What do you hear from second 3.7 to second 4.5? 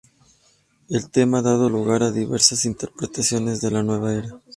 nueva era.